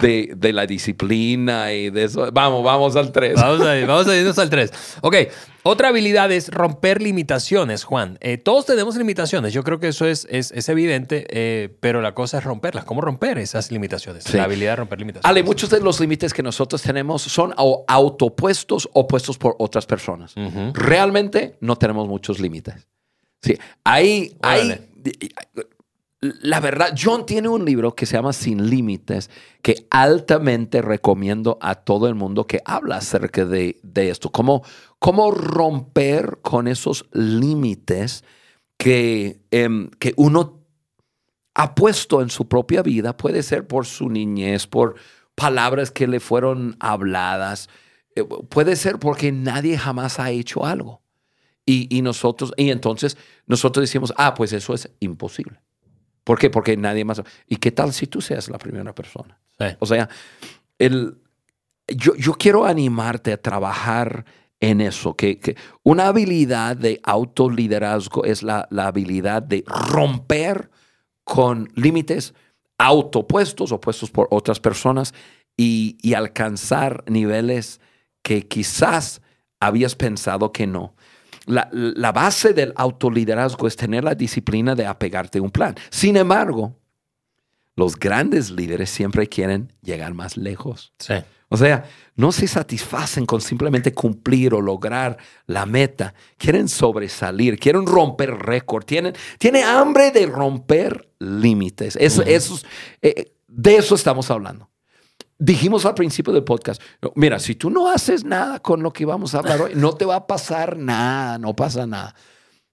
[0.00, 2.30] de, de la disciplina y de eso.
[2.32, 3.34] Vamos, vamos al tres.
[3.34, 4.72] Vamos a ir, vamos a irnos al 3.
[5.00, 5.16] Ok,
[5.62, 8.18] otra habilidad es romper limitaciones, Juan.
[8.20, 12.14] Eh, todos tenemos limitaciones, yo creo que eso es, es, es evidente, eh, pero la
[12.14, 12.84] cosa es romperlas.
[12.84, 14.24] ¿Cómo romper esas limitaciones?
[14.24, 14.36] Sí.
[14.36, 15.28] La habilidad de romper limitaciones.
[15.28, 20.34] Ale, muchos de los límites que nosotros tenemos son autopuestos o puestos por otras personas.
[20.74, 22.86] Realmente no tenemos muchos límites.
[23.42, 24.88] Sí, hay, Órale.
[26.42, 29.30] La verdad, John tiene un libro que se llama Sin Límites,
[29.62, 34.62] que altamente recomiendo a todo el mundo que habla acerca de, de esto, cómo,
[34.98, 38.24] cómo romper con esos límites
[38.76, 40.62] que, em, que uno
[41.54, 44.96] ha puesto en su propia vida, puede ser por su niñez, por
[45.34, 47.68] palabras que le fueron habladas,
[48.14, 51.02] eh, puede ser porque nadie jamás ha hecho algo.
[51.64, 55.60] Y, y nosotros, y entonces nosotros decimos, ah, pues eso es imposible.
[56.26, 56.50] ¿Por qué?
[56.50, 57.22] Porque nadie más.
[57.46, 59.38] ¿Y qué tal si tú seas la primera persona?
[59.60, 59.66] Sí.
[59.78, 60.08] O sea,
[60.76, 61.18] el,
[61.86, 64.24] yo, yo quiero animarte a trabajar
[64.58, 70.68] en eso, que, que una habilidad de autoliderazgo es la, la habilidad de romper
[71.22, 72.34] con límites
[72.76, 75.14] autopuestos o puestos por otras personas
[75.56, 77.80] y, y alcanzar niveles
[78.22, 79.22] que quizás
[79.60, 80.95] habías pensado que no.
[81.46, 85.74] La, la base del autoliderazgo es tener la disciplina de apegarte a un plan.
[85.90, 86.76] Sin embargo,
[87.76, 90.92] los grandes líderes siempre quieren llegar más lejos.
[90.98, 91.14] Sí.
[91.48, 91.84] O sea,
[92.16, 96.12] no se satisfacen con simplemente cumplir o lograr la meta.
[96.38, 101.94] Quieren sobresalir, quieren romper récord, tienen, tienen hambre de romper límites.
[102.00, 102.64] Eso, esos-
[103.02, 104.68] eh, de eso estamos hablando.
[105.38, 106.80] Dijimos al principio del podcast,
[107.14, 110.06] mira, si tú no haces nada con lo que vamos a hablar hoy, no te
[110.06, 112.14] va a pasar nada, no pasa nada.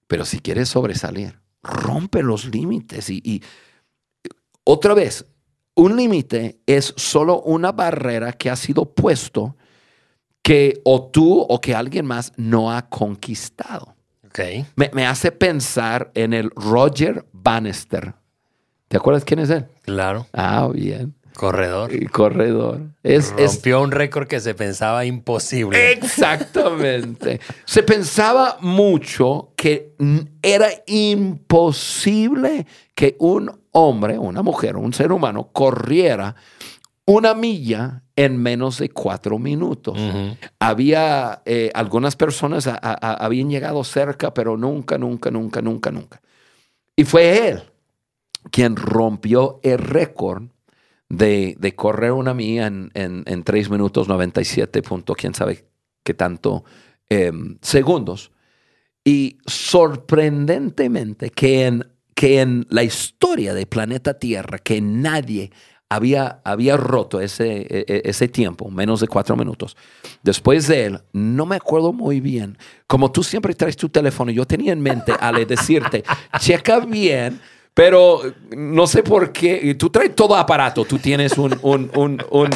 [0.06, 3.42] Pero si quieres sobresalir, rompe los límites y, y
[4.64, 5.26] otra vez,
[5.74, 9.56] un límite es solo una barrera que ha sido puesto
[10.42, 13.94] que o tú o que alguien más no ha conquistado.
[14.26, 14.40] Ok.
[14.76, 18.14] Me, me hace pensar en el Roger Bannister.
[18.88, 19.66] ¿Te acuerdas quién es él?
[19.82, 20.26] Claro.
[20.32, 21.14] Ah, bien.
[21.36, 21.90] Corredor.
[22.10, 22.80] Corredor.
[23.02, 25.92] Es, es- Rompió un récord que se pensaba imposible.
[25.92, 27.40] Exactamente.
[27.64, 29.94] Se pensaba mucho que
[30.42, 36.34] era imposible que un hombre, una mujer, un ser humano corriera
[37.06, 39.98] una milla en menos de cuatro minutos.
[40.60, 45.90] Había eh, algunas personas a- a- a- habían llegado cerca, pero nunca, nunca, nunca, nunca,
[45.90, 46.20] nunca.
[46.96, 47.62] Y fue él
[48.50, 50.44] quien rompió el récord
[51.16, 55.64] de, de correr una milla en, en, en 3 minutos 97 punto, quién sabe
[56.02, 56.64] qué tanto
[57.08, 58.30] em, segundos.
[59.04, 65.50] Y sorprendentemente que en, que en la historia del planeta Tierra, que nadie
[65.90, 69.76] había, había roto ese, e- e- ese tiempo, menos de cuatro minutos.
[70.22, 72.56] Después de él, no me acuerdo muy bien.
[72.86, 76.02] Como tú siempre traes tu teléfono, yo tenía en mente, Ale, decirte,
[76.40, 77.40] checa bien,
[77.74, 78.20] pero
[78.56, 79.74] no sé por qué.
[79.78, 80.84] Tú traes todo aparato.
[80.84, 82.50] Tú tienes un, un, un, un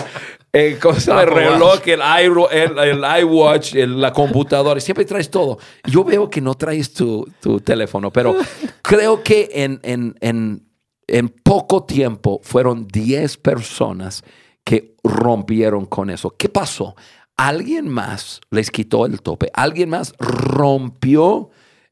[0.53, 4.81] eh, cosa Apple reloj, el, iRo- el, el iWatch, el- la computadora.
[4.81, 5.59] Siempre traes todo.
[5.87, 8.37] Yo veo que no traes tu, tu teléfono, pero
[8.83, 10.63] creo que en, en, en,
[11.09, 14.23] en poco tiempo fueron 10 personas
[14.65, 16.31] que rompieron con eso.
[16.31, 16.95] ¿Qué pasó?
[17.37, 19.51] Alguien más les quitó el tope.
[19.55, 21.51] Alguien más rompió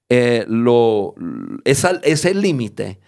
[0.09, 1.15] eh, lo,
[1.65, 3.01] esa- ese límite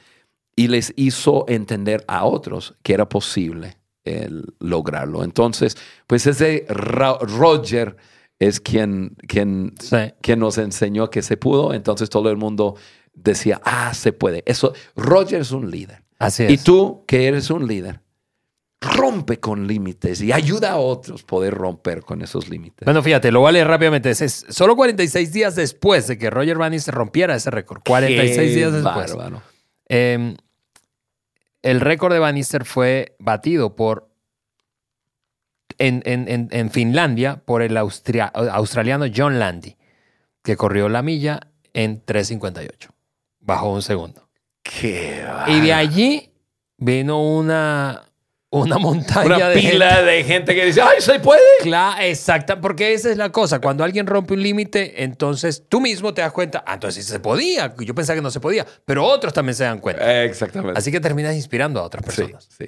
[0.58, 5.22] y les hizo entender a otros que era posible el lograrlo.
[5.22, 7.96] Entonces, pues ese Ra- Roger
[8.40, 9.96] es quien, quien, Sí.
[10.20, 11.74] quien nos enseñó que se pudo.
[11.74, 12.74] Entonces todo el mundo
[13.14, 14.42] decía, ah, se puede.
[14.46, 16.02] Eso, Roger es un líder.
[16.18, 16.50] Así es.
[16.50, 18.00] Y tú, que eres un líder,
[18.80, 22.84] rompe con límites y ayuda a otros poder romper con esos límites.
[22.84, 24.10] Bueno, fíjate, lo voy a leer rápidamente.
[24.10, 27.82] Es- solo 46 días después de que Roger Bannister rompiera ese récord.
[27.86, 29.14] 46 Qué días después.
[29.14, 29.42] bárbaro.
[29.88, 30.36] Eh,
[31.62, 34.08] el récord de Bannister fue batido por
[35.78, 39.76] en, en- en- Finlandia por el austria- australiano John Landy,
[40.42, 41.40] que corrió la milla
[41.72, 42.90] en 3.58,
[43.40, 44.28] bajo un segundo.
[44.62, 46.32] Qué Y de allí
[46.78, 48.02] vino una,
[48.50, 50.10] una montaña Una de pila gente.
[50.10, 51.40] de gente que dice, ¡ay, se puede!
[51.60, 53.60] Claro, exacta, porque esa es la cosa.
[53.60, 57.20] Cuando alguien rompe un límite, entonces tú mismo te das cuenta, ah, entonces sí se
[57.20, 57.74] podía.
[57.78, 60.24] Yo pensaba que no se podía, pero otros también se dan cuenta.
[60.24, 60.78] Exactamente.
[60.78, 62.48] Así que terminas inspirando a otras sí, personas.
[62.56, 62.66] sí.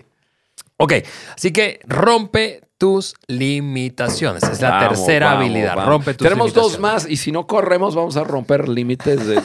[0.77, 0.95] Ok,
[1.37, 4.43] así que rompe tus limitaciones.
[4.45, 5.77] Es la Vamos, tercera vamos, habilidad.
[5.77, 5.87] vamos.
[5.89, 9.27] Rompe tus Tenemos dos más y si no corremos vamos a romper límites.
[9.27, 9.41] de-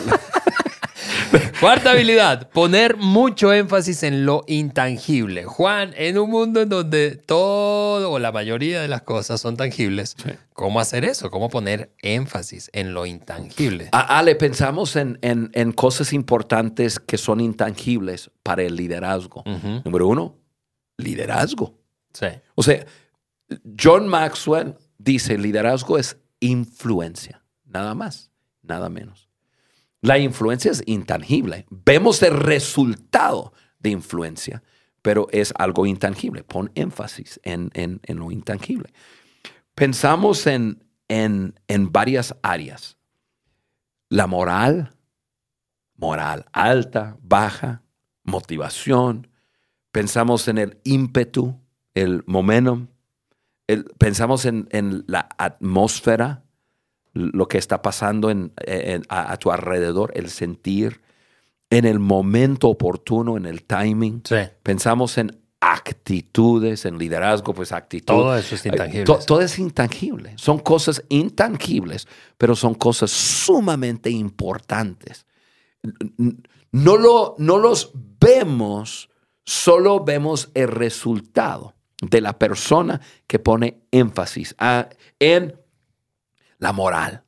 [1.59, 5.45] Cuarta habilidad, poner mucho énfasis en lo intangible.
[5.45, 10.15] Juan, en un mundo en donde todo o la mayoría de las cosas son tangibles,
[10.23, 10.31] Sí.
[10.53, 11.31] ¿cómo hacer eso?
[11.31, 13.89] ¿Cómo poner énfasis en lo intangible?
[13.91, 19.41] A- Ale, pensamos en, en- en cosas importantes que son intangibles para el liderazgo.
[19.45, 20.35] Ujú, Número uno,
[20.97, 21.77] liderazgo.
[22.13, 22.27] Sí.
[22.55, 22.85] O sea,
[23.81, 29.24] John Maxwell dice, liderazgo es influencia, nada más, nada menos.
[30.05, 31.65] La influencia es intangible.
[31.69, 34.61] Vemos el resultado de influencia,
[35.01, 36.43] pero es algo intangible.
[36.43, 38.93] Pon énfasis en, en- en lo intangible.
[39.73, 42.97] Pensamos en, en, en varias áreas.
[44.09, 44.91] La moral,
[45.97, 47.81] moral alta, baja,
[48.23, 49.27] motivación.
[49.91, 51.59] Pensamos en el ímpetu,
[51.95, 52.87] el momentum.
[53.97, 56.44] pensamos en, en la atmósfera,
[57.15, 61.01] lo que está pasando en- en- a, a tu alrededor, el sentir,
[61.71, 64.21] en el momento oportuno, en el timing.
[64.23, 64.35] Sí.
[64.61, 68.05] Pensamos en actitudes, en liderazgo, pues actitud.
[68.13, 69.03] Todo eso es intangible.
[69.05, 70.33] to- todo es intangible.
[70.37, 75.25] Son cosas intangibles, pero son cosas sumamente importantes.
[76.71, 79.09] No, lo, no los vemos,
[79.45, 85.55] solo vemos el resultado de la persona que pone énfasis a- en
[86.65, 87.23] la moral.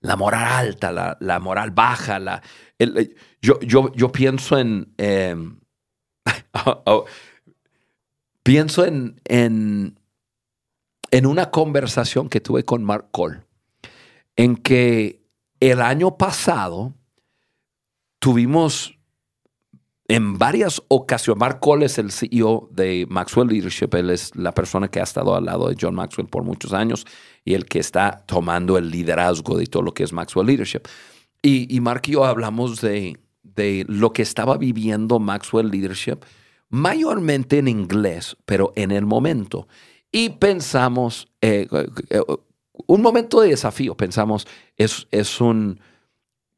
[0.00, 2.18] La moral alta, la, la moral baja.
[2.18, 2.42] La,
[2.78, 4.92] el- yo, yo, yo pienso en...
[4.98, 5.60] em,
[6.86, 7.04] oh,
[8.42, 9.98] pienso en, en,
[11.12, 13.42] en una conversación que tuve con Mark Cole,
[14.36, 15.22] en que
[15.60, 16.94] el año pasado
[18.18, 18.98] tuvimos
[20.10, 24.88] en varias ocasiones, Mark Cole es el CEO de Maxwell Leadership, él es la persona
[24.88, 27.06] que ha estado al lado de John Maxwell por muchos años
[27.44, 30.80] y el que está tomando el liderazgo de todo lo que es Maxwell Leadership.
[31.42, 36.18] Y, Mark y yo hablamos de, de lo que estaba viviendo Maxwell Leadership,
[36.70, 39.68] mayormente en inglés, pero en el momento.
[40.10, 41.68] Y pensamos, eh,
[42.10, 42.20] eh,
[42.88, 45.80] un momento de desafío, pensamos, es, es un,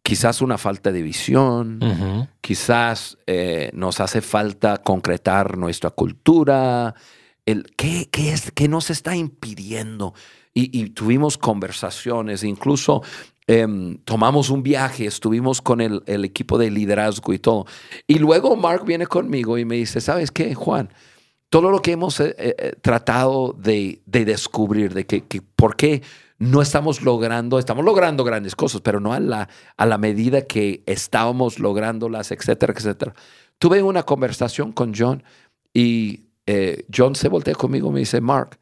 [0.02, 6.94] quizás una falta de visión, quizás eh, nos hace falta concretar nuestra cultura,
[7.46, 10.14] el, ¿qué, qué es, ¿qué nos está impidiendo?
[10.54, 13.02] Y, y tuvimos conversaciones, incluso
[13.46, 17.66] em, tomamos un viaje, estuvimos con el, el equipo de liderazgo y todo.
[18.06, 20.90] Y luego Mark viene conmigo y me dice, ¿sabes qué, Juan?
[21.52, 26.02] Todo lo que hemos eh, eh, tratado de, de descubrir, de que, que por qué
[26.38, 30.82] no estamos logrando, estamos logrando grandes cosas, pero no a la, a la medida que
[30.86, 33.14] estábamos lográndolas, etcétera, etcétera.
[33.58, 35.24] Tuve una conversación con John
[35.74, 38.58] y eh, John se voltea conmigo y me dice, Mark,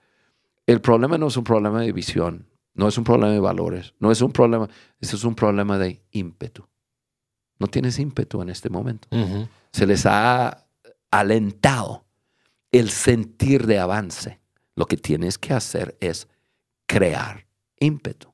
[0.67, 4.11] el problema no es un problema de visión, no es un problema de valores, no
[4.11, 6.67] es un problema, eso es un problema de ímpetu.
[7.61, 9.07] No tienes ímpetu en este momento.
[9.71, 10.67] Se les ha
[11.13, 12.05] alentado
[12.73, 14.41] el sentir de avance,
[14.77, 16.29] lo que tienes que hacer es
[16.87, 17.47] crear
[17.79, 18.33] ímpetu,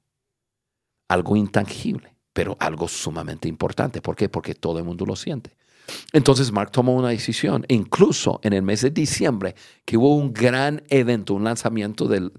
[1.09, 4.01] algo intangible, pero algo sumamente importante.
[4.01, 4.29] ¿Por qué?
[4.29, 5.57] Porque todo el mundo lo siente.
[6.13, 10.83] Entonces Mark tomó una decisión, incluso en el mes de diciembre, que hubo un gran
[10.89, 12.33] evento, un lanzamiento del,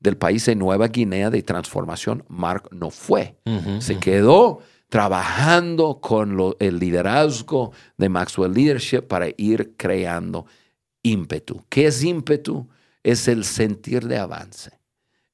[0.00, 2.24] del país de Nueva Guinea de transformación.
[2.28, 3.36] Mark no fue,
[3.78, 10.46] se quedó trabajando con el liderazgo de Maxwell Leadership para ir creando
[11.04, 11.64] ímpetu.
[11.68, 12.68] ¿Qué es ímpetu?
[13.04, 14.72] Es el sentir de avance.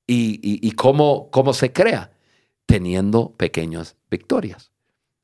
[0.07, 2.13] ¿Y, cómo, cómo se crea?
[2.67, 4.73] Teniendo pequeñas victorias.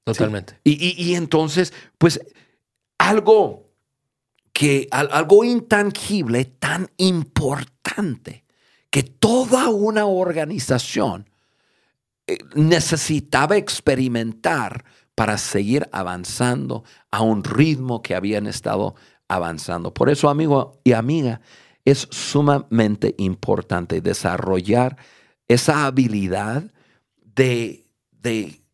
[0.05, 0.61] Totalmente.
[0.63, 2.21] Y, entonces, pues
[2.97, 3.73] algo
[4.53, 8.45] que, algo intangible, tan importante,
[8.91, 11.29] que toda una organización
[12.29, 14.85] eh, necesitaba experimentar
[15.17, 18.95] para seguir avanzando a un ritmo que habían estado
[19.29, 19.93] avanzando.
[19.93, 21.41] Por eso, amigo y amiga,
[21.85, 24.97] es sumamente importante desarrollar
[25.49, 26.65] esa habilidad
[27.23, 28.67] de, de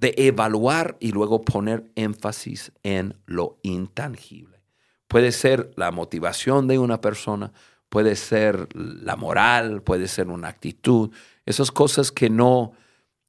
[0.00, 4.62] de evaluar y luego poner énfasis en lo intangible.
[5.08, 7.52] Puede ser la motivación de una persona,
[7.90, 11.10] puede ser la moral, puede ser una actitud,
[11.44, 12.72] esas cosas que no,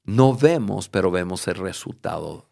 [0.04, 2.48] no vemos, pero vemos el resultado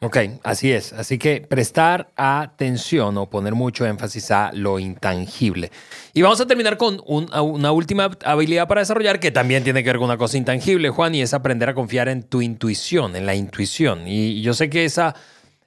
[0.00, 0.92] Ok, así es.
[0.92, 5.70] Así que prestar atención o poner mucho énfasis a lo intangible.
[6.12, 9.96] Y vamos a terminar con una última habilidad para desarrollar que también tiene que ver
[9.96, 13.34] con una cosa intangible, Juan, y es aprender a confiar en tu intuición, en la
[13.34, 14.06] intuición.
[14.06, 15.14] Y yo sé que esa,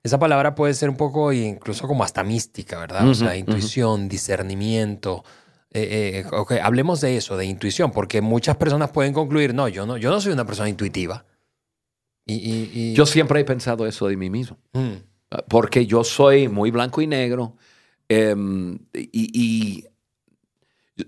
[0.04, 3.08] esa palabra puede ser un poco incluso como hasta mística, ¿verdad?
[3.08, 5.24] o sea, intuición, discernimiento.
[5.72, 9.98] Eh, eh, hablemos de eso, de intuición, porque muchas personas pueden concluir, no, yo no,
[9.98, 11.26] yo no soy una persona intuitiva.
[12.94, 14.58] Yo siempre he pensado eso de mí mismo.
[14.74, 14.96] Mm.
[15.48, 17.56] Porque yo soy muy blanco y negro.
[18.08, 19.86] Em, y,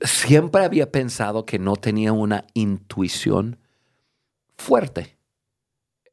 [0.03, 3.57] siempre había pensado que no tenía una intuición
[4.57, 5.17] fuerte.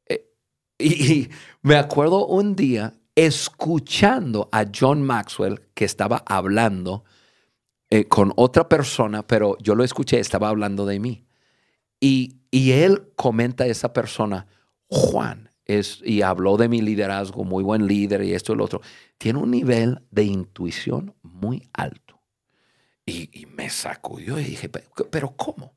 [0.07, 0.25] Eh,
[0.79, 1.29] y,
[1.61, 7.03] me acuerdo un día escuchando a John Maxwell que estaba hablando
[7.89, 11.25] eh, con otra persona, pero yo lo escuché, estaba hablando de mí.
[11.99, 14.47] Y, y él comenta a esa persona,
[14.89, 18.81] Juan es, y habló de mi liderazgo, muy buen líder y esto y lo otro,
[19.17, 22.19] tiene un nivel de intuición muy alto.
[23.05, 25.73] Y, me sacudió y dije, pero ¿cómo?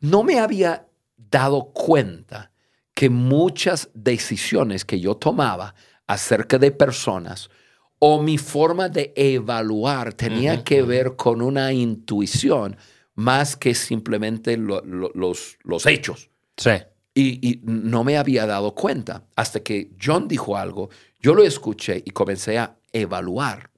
[0.00, 2.52] No me había dado cuenta
[2.94, 5.74] que muchas decisiones que yo tomaba
[6.06, 7.50] acerca de personas
[7.98, 12.76] o mi forma de evaluar tenía que ver con una intuición
[13.14, 16.30] más que simplemente los, los hechos.
[16.56, 16.72] Sí.
[17.14, 20.88] Y, no me había dado cuenta hasta que John dijo algo,
[21.20, 23.70] yo lo escuché y comencé a evaluar.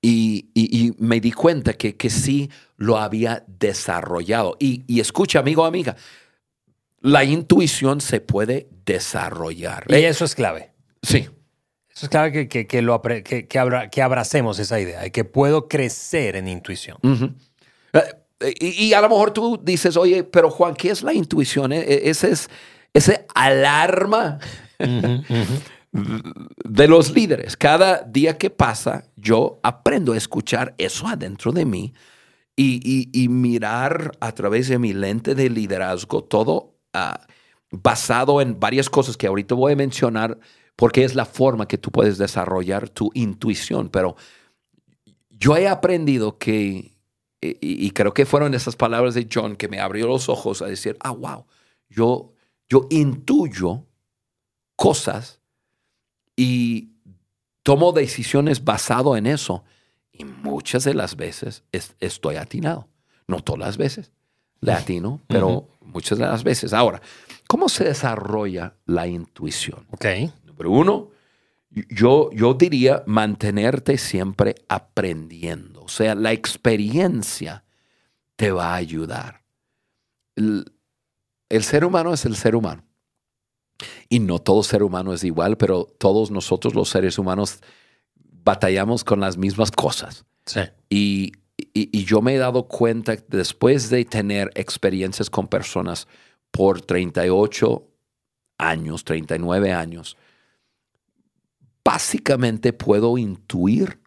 [0.00, 4.56] Y, me di cuenta que, que, sí lo había desarrollado.
[4.58, 5.96] Y, escucha, amigo, amiga,
[7.00, 9.84] la intuición se puede desarrollar.
[9.88, 10.72] Y eso es clave.
[11.02, 11.28] Sí.
[11.94, 16.36] Eso es clave que, que, lo, que, que, abracemos esa idea, de que puedo crecer
[16.36, 16.98] en intuición.
[18.60, 21.72] Y, a lo mejor tú dices, oye, pero Juan, ¿qué es la intuición?
[21.72, 22.48] E, e, ese es
[22.94, 24.38] ese alarma
[25.92, 27.56] de los líderes.
[27.56, 31.94] Cada día que pasa, yo aprendo a escuchar eso adentro de mí
[32.56, 37.26] y, mirar a través de mi lente de liderazgo todo ah,
[37.70, 40.38] basado en varias cosas que ahorita voy a mencionar
[40.76, 43.88] porque es la forma que tú puedes desarrollar tu intuición.
[43.88, 44.16] Pero
[45.30, 46.91] yo he aprendido que
[47.44, 50.96] y, creo que fueron esas palabras de John que me abrió los ojos a decir,
[51.00, 51.44] ah, wow,
[51.90, 52.32] yo,
[52.68, 53.84] yo intuyo
[54.76, 55.40] cosas
[56.36, 56.92] y
[57.64, 59.64] tomo decisiones basado en eso.
[60.12, 61.64] Y muchas de las veces
[61.98, 62.88] estoy atinado.
[63.26, 64.12] No todas las veces
[64.60, 66.72] le atino, pero muchas de las veces.
[66.72, 67.02] Ahora,
[67.48, 69.86] ¿cómo se desarrolla la intuición?
[69.90, 70.06] Ok.
[70.44, 71.10] Número uno,
[71.72, 75.82] yo, yo diría mantenerte siempre aprendiendo.
[75.82, 77.64] O sea, la experiencia
[78.36, 79.42] te va a ayudar.
[80.36, 80.64] El,
[81.62, 82.84] ser humano es el ser humano.
[84.08, 87.60] Y no todo ser humano es igual, pero todos nosotros los seres humanos
[88.44, 90.24] batallamos con las mismas cosas.
[90.44, 90.60] Sí.
[90.90, 91.32] Y,
[91.72, 96.06] y, yo me he dado cuenta después de tener experiencias con personas
[96.50, 97.88] por 38
[98.58, 100.16] años, 39 años,
[101.84, 104.00] básicamente puedo intuir,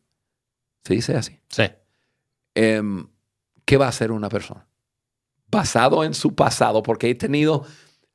[0.83, 1.39] ¿se dice así?
[1.49, 1.65] Sí.
[2.53, 3.07] Em,
[3.65, 4.67] ¿Qué va a hacer una persona?
[5.49, 7.65] Basado en su pasado, porque he tenido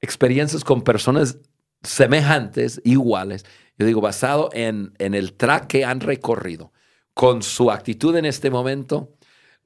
[0.01, 1.39] experiencias con personas
[1.83, 3.45] semejantes, iguales.
[3.79, 6.73] Yo digo, basado en, en el track que han recorrido,
[7.15, 9.15] con su actitud en este momento,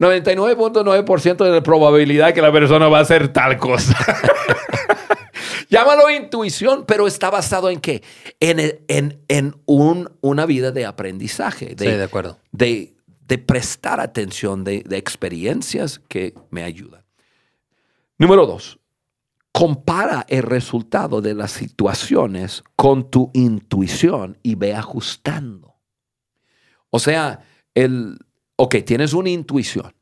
[0.00, 3.96] 99.9% de la probabilidad que la persona va a hacer tal cosa.
[5.68, 8.02] Llámalo intuición, pero está basado en qué?
[8.40, 8.84] En,
[9.28, 11.74] en, un, una vida de aprendizaje.
[11.74, 12.38] De, sí, de acuerdo.
[12.52, 12.94] De,
[13.26, 17.04] de prestar atención, de, de experiencias que me ayudan.
[18.18, 18.78] Número dos,
[19.52, 25.76] compara el resultado de las situaciones con tu intuición y ve ajustando.
[26.90, 27.40] O sea,
[27.74, 28.18] el,
[28.56, 29.94] ok, tienes una intuición.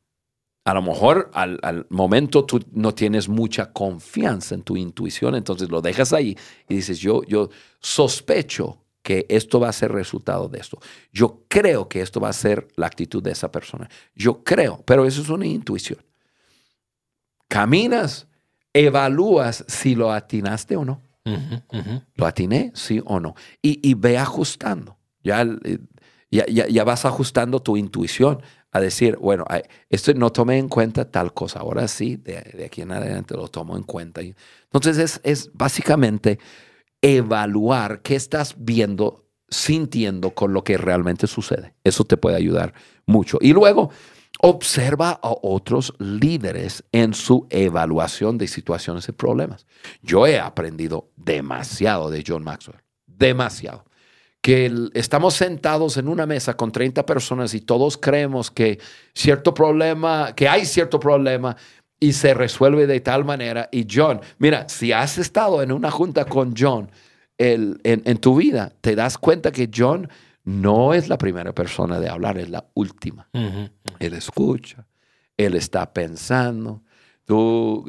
[0.65, 5.81] A lo mejor al, momento tú no tienes mucha confianza en tu intuición, entonces lo
[5.81, 6.37] dejas ahí
[6.69, 7.51] y dices, yo, yo
[7.81, 10.79] sospecho que esto va a ser resultado de esto.
[11.13, 13.91] Yo creo que esto va a ser la actitud de esa persona.
[14.15, 15.99] Yo creo, pero eso es una intuición.
[17.49, 18.29] Caminas,
[18.73, 21.03] evalúas si lo atinaste o no.
[22.15, 22.71] ¿Lo atiné?
[22.75, 23.35] Sí o no.
[23.61, 24.97] Y, y ve ajustando.
[25.25, 25.79] Ya eh,
[26.33, 28.43] ya, vas ajustando tu intuición
[28.73, 29.45] a decir, bueno,
[29.91, 33.77] esto no tomé en cuenta tal cosa, ahora sí, de, aquí en adelante lo tomo
[33.77, 34.23] en cuenta.
[34.23, 36.39] Entonces es, es básicamente
[37.03, 41.75] evaluar qué estás viendo, sintiendo con lo que realmente sucede.
[41.85, 42.73] Eso te puede ayudar
[43.05, 43.37] mucho.
[43.43, 43.91] Y luego,
[44.41, 49.67] observa a otros líderes en su evaluación de situaciones y problemas.
[50.01, 53.85] Yo he aprendido demasiado de John Maxwell, demasiado
[54.43, 58.81] que estamos sentados en una mesa con 30 personas y todos creemos que
[59.15, 61.57] cierto problema, que hay cierto problema
[62.01, 63.69] y se resuelve de tal manera.
[63.71, 66.91] Y John, mira, si has estado en una junta con John
[67.39, 70.09] en, en, tu vida, te das cuenta que John
[70.43, 73.29] no es la primera persona de hablar, es la última.
[74.01, 74.85] Él escucha,
[75.37, 76.83] él está pensando.
[77.25, 77.87] Tú,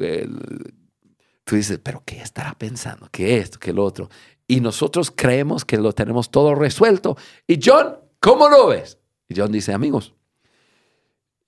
[1.42, 3.08] tú dices, pero ¿qué estará pensando?
[3.10, 3.58] ¿Qué esto?
[3.58, 4.08] ¿Qué lo otro?
[4.46, 7.16] Y nosotros creemos que lo tenemos todo resuelto.
[7.46, 8.98] Y John, ¿cómo lo ves?
[9.28, 10.14] Y John dice, amigos,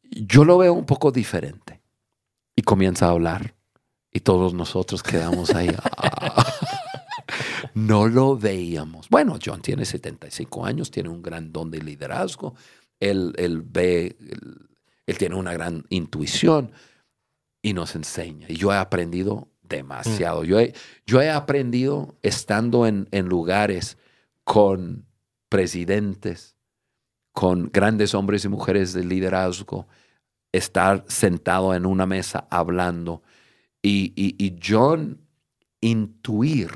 [0.02, 1.82] yo lo veo un poco diferente.
[2.54, 3.54] Y comienza a hablar.
[4.12, 5.68] Y todos nosotros quedamos ahí.
[5.78, 6.54] Ah,
[7.74, 9.10] no lo veíamos.
[9.10, 12.54] Bueno, John tiene 75 años, tiene un gran don de liderazgo.
[12.98, 14.16] Él, él ve,
[15.04, 16.72] él tiene una gran intuición
[17.60, 18.46] y nos enseña.
[18.48, 20.44] Y yo he aprendido demasiado.
[20.44, 20.74] Yo, he,
[21.06, 23.98] yo he aprendido estando en, en lugares
[24.44, 25.06] con
[25.48, 26.56] presidentes,
[27.32, 29.86] con grandes hombres y mujeres de liderazgo,
[30.52, 33.22] estar sentado en una mesa hablando
[33.82, 35.20] y, y, John
[35.80, 36.70] intuir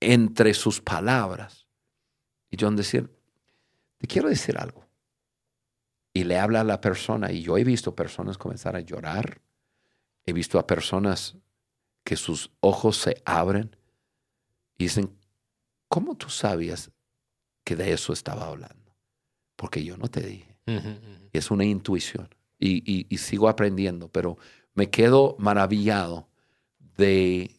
[0.00, 1.66] entre sus palabras.
[2.50, 3.10] Y John decir,
[3.98, 4.86] te quiero decir algo.
[6.12, 9.40] Y le habla a la persona, y yo he visto personas comenzar a llorar,
[10.28, 11.38] He visto a personas
[12.04, 13.74] que sus ojos se abren
[14.76, 15.16] y dicen,
[15.88, 16.90] ¿cómo tú sabías
[17.64, 18.94] que de eso estaba hablando?
[19.56, 20.58] Porque yo no te dije.
[21.32, 24.36] Es una intuición y, y, sigo aprendiendo, pero
[24.74, 26.28] me quedo maravillado
[26.98, 27.58] de,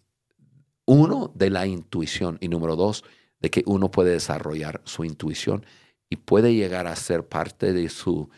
[0.85, 3.03] uno, de la intuición y número dos,
[3.39, 5.65] de que uno puede desarrollar su intuición
[6.07, 8.29] y puede llegar a ser parte de su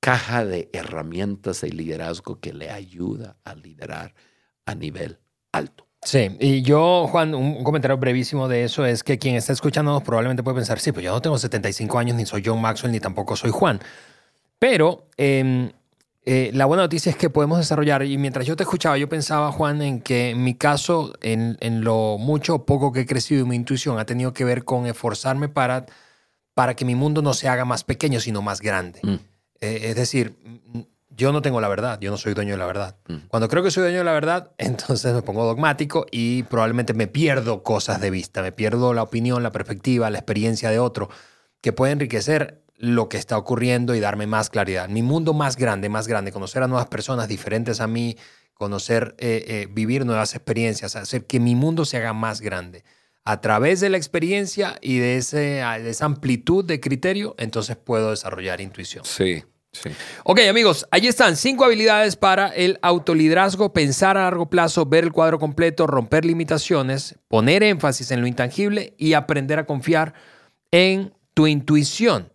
[0.00, 4.14] caja de herramientas de liderazgo que le ayuda a liderar
[4.64, 5.18] a nivel
[5.52, 5.86] alto.
[6.02, 10.44] Sí, y yo, Juan, un comentario brevísimo de eso es que quien está escuchándonos probablemente
[10.44, 13.34] puede pensar, sí, pues yo no tengo 75 años, ni soy John Maxwell, ni tampoco
[13.34, 13.80] soy Juan.
[14.60, 15.72] Pero em,
[16.24, 19.50] eh, la buena noticia es que podemos desarrollar, y mientras yo te escuchaba, yo pensaba,
[19.50, 23.44] Juan, en que en mi caso, en, en lo mucho o poco que he crecido
[23.44, 25.86] y mi intuición ha tenido que ver con esforzarme para,
[26.54, 29.00] para que mi mundo no se haga más pequeño, sino más grande.
[29.02, 29.16] Mm.
[29.60, 30.36] Eh, es decir,
[31.16, 32.96] yo no tengo la verdad, yo no soy dueño de la verdad.
[33.28, 37.06] Cuando creo que soy dueño de la verdad, entonces me pongo dogmático y probablemente me
[37.06, 41.08] pierdo cosas de vista, me pierdo la opinión, la perspectiva, la experiencia de otro,
[41.62, 44.88] que puede enriquecer lo que está ocurriendo y darme más claridad.
[44.88, 48.18] Mi mundo más grande, más grande, conocer a nuevas personas diferentes a mí,
[48.52, 52.84] conocer, eh, eh, vivir nuevas experiencias, hacer que mi mundo se haga más grande.
[53.26, 58.10] A través de la experiencia y de, ese, de esa amplitud de criterio, entonces puedo
[58.10, 59.04] desarrollar intuición.
[59.04, 59.42] Sí,
[59.82, 59.90] Sí.
[60.24, 65.12] Ok, amigos, ahí están cinco habilidades para el autoliderazgo, pensar a largo plazo, ver el
[65.12, 70.14] cuadro completo, romper limitaciones, poner énfasis en lo intangible y aprender a confiar
[70.70, 72.32] en tu intuición.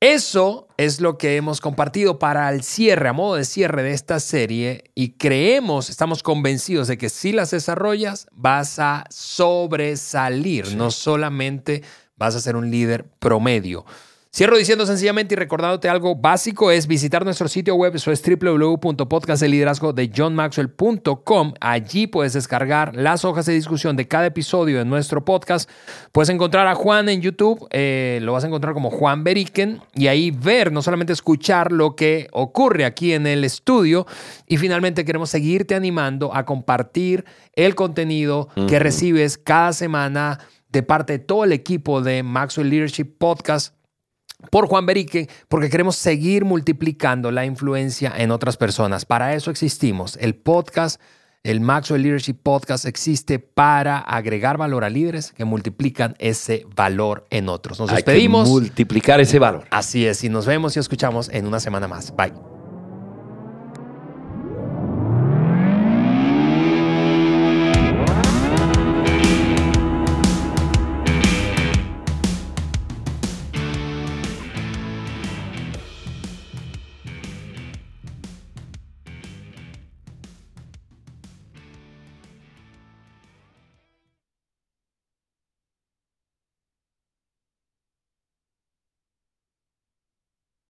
[0.00, 4.18] Eso es lo que hemos compartido para el cierre, a modo de cierre de esta
[4.18, 11.82] serie y creemos, estamos convencidos de que si las desarrollas vas a sobresalir, no solamente
[12.16, 13.84] vas a ser un líder promedio
[14.32, 19.92] Cierro diciendo sencillamente y recordándote algo básico es visitar nuestro sitio web, eso es www.podcastdeliderazgo
[19.92, 21.54] de johnmaxwell.com.
[21.60, 25.68] Allí puedes descargar las hojas de discusión de cada episodio de nuestro podcast.
[26.12, 30.06] Puedes encontrar a Juan en YouTube, eh, lo vas a encontrar como Juan Beriken y
[30.06, 34.06] ahí ver, no solamente escuchar lo que ocurre aquí en el estudio
[34.46, 37.24] y finalmente queremos seguirte animando a compartir
[37.54, 43.16] el contenido que recibes cada semana de parte de todo el equipo de Maxwell Leadership
[43.18, 43.79] Podcast
[44.50, 49.04] por Juan Berique, porque queremos seguir multiplicando la influencia en otras personas.
[49.04, 50.16] Para eso existimos.
[50.20, 51.00] El podcast,
[51.42, 57.48] el Maxwell Leadership Podcast existe para agregar valor a líderes que multiplican ese valor en
[57.48, 57.78] otros.
[57.80, 58.48] Nos Hay que despedimos.
[58.48, 59.64] multiplicar ese valor.
[59.70, 62.14] Así es, y nos vemos y escuchamos en una semana más.
[62.16, 62.49] Bye.